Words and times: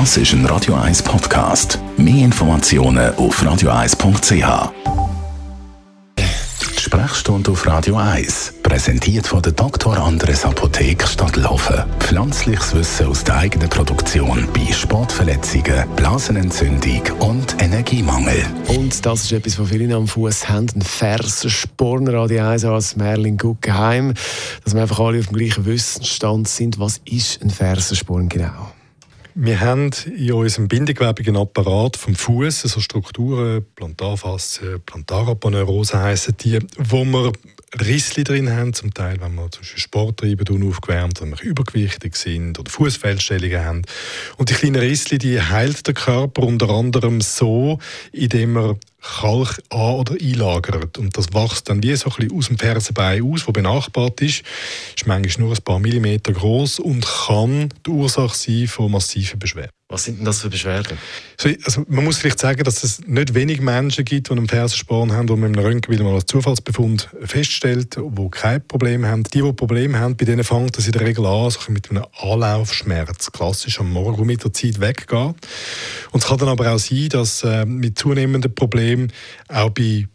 Das 0.00 0.16
ist 0.16 0.32
ein 0.32 0.44
Radio 0.46 0.74
1 0.74 1.04
Podcast. 1.04 1.78
Mehr 1.96 2.24
Informationen 2.24 3.14
auf 3.14 3.40
radio1.ch. 3.40 4.72
Die 6.18 6.80
Sprechstunde 6.80 7.52
auf 7.52 7.64
Radio 7.64 7.94
1, 7.94 8.54
präsentiert 8.64 9.28
von 9.28 9.40
der 9.40 9.52
Dr. 9.52 9.96
Andres 9.96 10.44
Apotheke 10.44 11.06
Stadtlaufen. 11.06 11.84
Pflanzliches 12.00 12.74
Wissen 12.74 13.06
aus 13.06 13.22
der 13.22 13.36
eigenen 13.36 13.68
Produktion 13.68 14.48
bei 14.52 14.72
Sportverletzungen, 14.72 15.88
Blasenentzündung 15.94 17.02
und 17.20 17.62
Energiemangel. 17.62 18.44
Und 18.66 19.06
das 19.06 19.22
ist 19.22 19.32
etwas, 19.32 19.60
was 19.60 19.68
viele 19.68 19.94
am 19.94 20.08
Fuß 20.08 20.48
haben: 20.48 20.66
ein 20.74 20.82
Fersensporn, 20.82 22.08
Radio 22.08 22.44
1 22.48 22.64
als 22.64 22.96
Merlin 22.96 23.38
Guggenheim. 23.38 24.14
Dass 24.64 24.74
wir 24.74 24.82
einfach 24.82 24.98
alle 24.98 25.20
auf 25.20 25.28
dem 25.28 25.36
gleichen 25.36 25.64
Wissensstand 25.66 26.48
sind. 26.48 26.80
Was 26.80 27.00
ist 27.04 27.40
ein 27.42 27.50
Fersensporn 27.50 28.28
genau? 28.28 28.73
Wir 29.36 29.60
haben 29.60 29.90
in 30.16 30.32
unserem 30.32 30.68
bindegewebigen 30.68 31.36
Apparat 31.36 31.96
vom 31.96 32.14
Fuß 32.14 32.62
so 32.62 32.78
Strukturen, 32.78 33.66
Plantarfaszie, 33.74 34.78
Plantaraponeurose 34.86 36.00
heißen 36.00 36.36
die, 36.36 36.60
wo 36.78 37.04
wir 37.04 37.32
Rissli 37.80 38.22
drin 38.22 38.48
haben, 38.48 38.74
zum 38.74 38.94
Teil, 38.94 39.20
wenn 39.20 39.34
wir 39.34 39.50
zum 39.50 39.62
Beispiel 39.62 39.80
Sport 39.80 40.18
treiben, 40.18 40.68
aufgewärmt, 40.68 41.20
wenn 41.20 41.30
wir 41.30 41.42
übergewichtig 41.42 42.14
sind 42.14 42.60
oder 42.60 42.70
Fußfehlstellungen 42.70 43.64
haben. 43.64 43.82
Und 44.36 44.50
die 44.50 44.54
kleinen 44.54 44.76
Rissli, 44.76 45.18
die 45.18 45.42
heilt 45.42 45.84
der 45.84 45.94
Körper 45.94 46.44
unter 46.44 46.70
anderem 46.70 47.20
so, 47.20 47.80
indem 48.12 48.56
er 48.56 48.76
Kalk 49.04 49.62
an- 49.70 49.96
oder 49.96 50.14
einlagert. 50.20 50.98
Und 50.98 51.16
das 51.16 51.32
wächst 51.32 51.68
dann 51.68 51.82
wie 51.82 51.94
so 51.94 52.08
ein 52.10 52.16
bisschen 52.16 52.38
aus 52.38 52.46
dem 52.48 52.58
Fersenbein 52.58 53.22
aus, 53.22 53.46
wo 53.46 53.52
benachbart 53.52 54.20
ist. 54.22 54.42
Ist 54.96 55.06
manchmal 55.06 55.46
nur 55.46 55.54
ein 55.54 55.62
paar 55.62 55.78
Millimeter 55.78 56.32
groß 56.32 56.78
und 56.80 57.06
kann 57.06 57.68
die 57.86 57.90
Ursache 57.90 58.36
sein 58.36 58.66
von 58.66 58.90
massiven 58.90 59.38
Beschwerden. 59.38 59.70
Was 59.88 60.04
sind 60.04 60.18
denn 60.18 60.24
das 60.24 60.40
für 60.40 60.48
Beschwerden? 60.48 60.96
Also 61.64 61.84
man 61.88 62.04
muss 62.04 62.16
vielleicht 62.16 62.38
sagen, 62.38 62.64
dass 62.64 62.82
es 62.82 63.06
nicht 63.06 63.34
wenig 63.34 63.60
Menschen 63.60 64.04
gibt, 64.04 64.28
die 64.28 64.32
einen 64.32 64.48
Fersensporn 64.48 65.12
haben, 65.12 65.26
die 65.26 65.36
man 65.36 65.52
im 65.52 65.60
Röntgenbild 65.60 66.02
mal 66.02 66.14
als 66.14 66.24
Zufallsbefund 66.24 67.10
feststellt, 67.22 67.96
die 67.96 68.28
kein 68.30 68.66
Problem 68.66 69.04
haben. 69.04 69.24
Die, 69.24 69.42
die 69.42 69.52
Probleme 69.52 69.98
haben, 69.98 70.16
bei 70.16 70.24
denen 70.24 70.42
fängt 70.42 70.78
das 70.78 70.86
in 70.86 70.92
der 70.92 71.02
Regel 71.02 71.26
an, 71.26 71.50
so 71.50 71.70
mit 71.70 71.90
einem 71.90 72.04
Anlaufschmerz, 72.18 73.30
klassisch 73.30 73.78
am 73.78 73.92
Morgen, 73.92 74.24
mit 74.26 74.42
der 74.42 74.54
Zeit 74.54 74.80
weggeht. 74.80 75.34
Und 76.12 76.22
es 76.22 76.26
kann 76.26 76.38
dann 76.38 76.48
aber 76.48 76.72
auch 76.72 76.78
sein, 76.78 77.10
dass 77.10 77.44
äh, 77.44 77.66
mit 77.66 77.98
zunehmenden 77.98 78.54
Problemen 78.54 78.93
auch 79.48 79.70
bei 79.70 80.06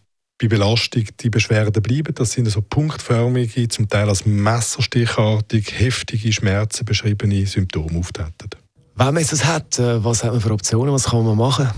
bei 0.41 0.47
Belastung 0.47 1.03
die 1.19 1.29
Beschwerden 1.29 1.83
bleiben. 1.83 2.15
Das 2.15 2.31
sind 2.31 2.49
so 2.49 2.61
punktförmige, 2.61 3.67
zum 3.67 3.89
Teil 3.89 4.07
als 4.07 4.25
messerstichartig, 4.25 5.77
heftige 5.77 6.31
Schmerzen 6.31 6.85
beschriebene 6.85 7.45
Symptome 7.45 7.99
auftreten. 7.99 8.49
Wenn 8.95 9.13
man 9.13 9.17
es 9.17 9.45
hat, 9.45 9.79
äh, 9.79 10.03
was 10.03 10.23
hat 10.23 10.31
man 10.31 10.41
für 10.41 10.51
Optionen, 10.51 10.93
was 10.93 11.05
kann 11.05 11.25
man 11.25 11.37
machen? 11.37 11.69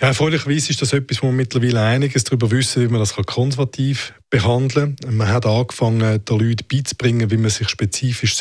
Ja, 0.00 0.08
erfreulicherweise 0.08 0.70
ist 0.70 0.80
das 0.80 0.94
etwas, 0.94 1.22
wo 1.22 1.26
wir 1.26 1.32
mittlerweile 1.32 1.82
einiges 1.82 2.24
darüber 2.24 2.50
wissen, 2.50 2.82
wie 2.82 2.88
man 2.88 3.00
das 3.00 3.14
konservativ 3.14 4.14
behandeln 4.30 4.96
kann. 4.96 5.16
Man 5.16 5.28
hat 5.28 5.44
angefangen, 5.44 6.24
den 6.24 6.38
Leuten 6.38 6.64
beizubringen, 6.72 7.30
wie 7.30 7.36
man 7.36 7.50
sich 7.50 7.68
spezifisch 7.68 8.40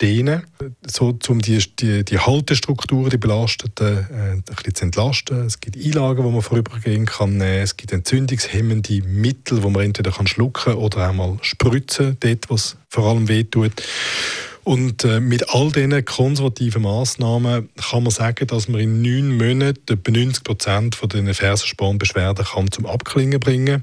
dehnen 0.00 0.44
soll, 0.86 1.16
so 1.20 1.32
um 1.32 1.40
die, 1.40 1.58
die, 1.80 2.04
die 2.04 2.18
Haltestruktur, 2.18 3.10
die 3.10 3.16
belasteten, 3.16 4.06
äh, 4.08 4.30
ein 4.32 4.42
bisschen 4.44 4.74
zu 4.76 4.84
entlasten. 4.84 5.46
Es 5.46 5.58
gibt 5.58 5.76
Einlagen, 5.76 6.24
die 6.24 6.30
man 6.30 6.42
vorübergehen 6.42 7.06
kann. 7.06 7.40
Es 7.40 7.76
gibt 7.76 7.92
entzündungshemmende 7.92 9.02
Mittel, 9.02 9.60
die 9.60 9.68
man 9.68 9.82
entweder 9.82 10.12
kann 10.12 10.28
schlucken 10.28 10.74
oder 10.74 11.10
auch 11.10 11.12
mal 11.12 11.38
spritzen, 11.42 12.18
dort, 12.20 12.48
was 12.50 12.76
vor 12.88 13.06
allem 13.06 13.26
wehtut. 13.26 13.72
Und 14.70 15.02
äh, 15.02 15.18
mit 15.18 15.52
all 15.52 15.72
diesen 15.72 16.04
konservativen 16.04 16.82
Massnahmen 16.82 17.70
kann 17.90 18.04
man 18.04 18.12
sagen, 18.12 18.46
dass 18.46 18.68
man 18.68 18.80
in 18.80 19.02
neun 19.02 19.36
Monaten 19.36 19.80
etwa 19.88 20.12
90 20.12 20.44
Prozent 20.44 20.94
von 20.94 21.08
den 21.08 21.34
Fersenspornbeschwerden 21.34 22.44
kann 22.44 22.70
zum 22.70 22.86
Abklingen 22.86 23.40
bringen 23.40 23.82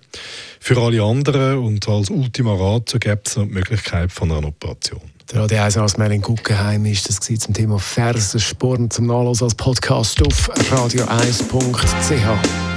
Für 0.62 0.82
alle 0.82 1.04
anderen 1.04 1.58
und 1.58 1.86
als 1.90 2.10
Ultima 2.10 2.54
Ratio 2.54 3.00
gibt 3.00 3.28
es 3.28 3.36
noch 3.36 3.44
die 3.44 3.52
Möglichkeit 3.52 4.14
von 4.14 4.32
einer 4.32 4.48
Operation. 4.48 5.02
Der 5.30 5.42
Radio 5.42 5.62
1 5.62 5.76
als 5.76 5.98
Merlin 5.98 6.22
Guggenheim 6.22 6.86
ist 6.86 7.10
das 7.10 7.20
zum 7.20 7.54
Thema 7.54 7.80
Fersensporn 7.80 8.90
zum 8.90 9.08
Nachlesen 9.08 9.44
als 9.44 9.56
Podcast 9.56 10.22
auf 10.22 10.50
radio1.ch. 10.72 12.77